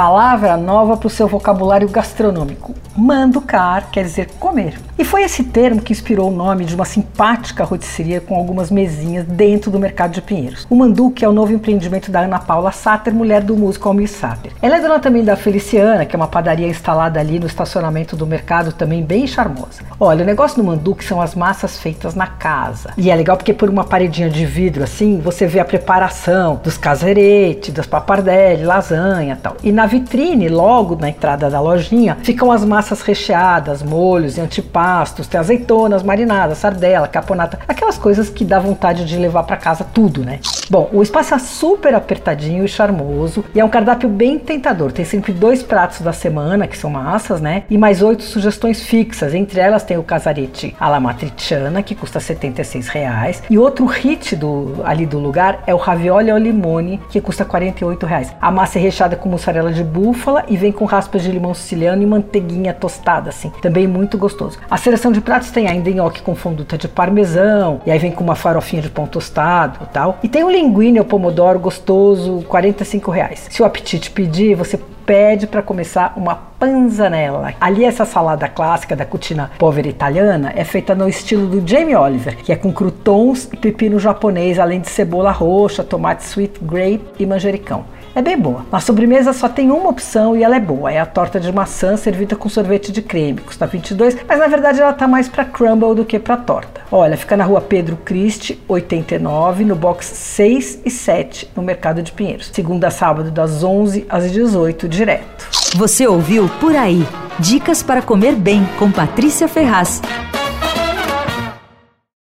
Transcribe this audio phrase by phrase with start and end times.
[0.00, 2.74] Palavra nova para o seu vocabulário gastronômico.
[2.96, 4.78] Manducar quer dizer comer.
[4.98, 9.24] E foi esse termo que inspirou o nome de uma simpática rotisseria com algumas mesinhas
[9.24, 10.66] dentro do mercado de Pinheiros.
[10.68, 14.52] O Manduque é o novo empreendimento da Ana Paula Sater, mulher do músico Almir Sater.
[14.60, 18.26] Ela é dona também da Feliciana, que é uma padaria instalada ali no estacionamento do
[18.26, 19.82] mercado, também bem charmosa.
[19.98, 22.92] Olha, o negócio do Manduque são as massas feitas na casa.
[22.98, 26.76] E é legal porque por uma paredinha de vidro assim, você vê a preparação dos
[26.76, 29.56] caseretes, das papardelli, lasanha tal.
[29.62, 35.26] E na vitrine, logo na entrada da lojinha, ficam as massas recheadas, molhos e antipastos,
[35.26, 40.24] tem azeitonas marinadas, sardela, caponata, aquelas coisas que dá vontade de levar para casa tudo,
[40.24, 40.40] né?
[40.70, 44.92] Bom, o espaço é super apertadinho e charmoso e é um cardápio bem tentador.
[44.92, 47.64] Tem sempre dois pratos da semana, que são massas, né?
[47.68, 49.34] E mais oito sugestões fixas.
[49.34, 53.42] Entre elas tem o casarete alla matriciana, que custa 76 reais.
[53.50, 58.06] E outro hit do, ali do lugar é o ravioli ao limone, que custa 48
[58.06, 58.32] reais.
[58.40, 62.02] A massa é recheada com mussarela de búfala e vem com raspas de limão siciliano
[62.02, 63.50] e manteiguinha tostada, assim.
[63.62, 64.58] Também muito gostoso.
[64.70, 68.22] A seleção de pratos tem ainda nhoque com fonduta de parmesão, e aí vem com
[68.22, 70.18] uma farofinha de pão tostado e tal.
[70.22, 73.46] E tem o linguine ao pomodoro gostoso, 45 reais.
[73.50, 74.78] Se o apetite pedir, você
[75.10, 77.52] pede para começar uma panzanella.
[77.60, 82.36] Ali essa salada clássica da cucina povera italiana é feita no estilo do Jamie Oliver,
[82.36, 87.26] que é com croutons e pepino japonês, além de cebola roxa, tomate sweet grape e
[87.26, 87.84] manjericão.
[88.14, 88.66] É bem boa.
[88.72, 90.92] Na sobremesa só tem uma opção e ela é boa.
[90.92, 93.40] É a torta de maçã servida com sorvete de creme.
[93.40, 96.80] Custa 22, mas na verdade ela tá mais para crumble do que para torta.
[96.90, 102.10] Olha, fica na rua Pedro Christi, 89, no box 6 e 7, no Mercado de
[102.12, 102.50] Pinheiros.
[102.52, 105.48] Segunda a sábado, das 11 às 18, direto.
[105.76, 107.06] Você ouviu Por Aí.
[107.38, 110.02] Dicas para comer bem com Patrícia Ferraz.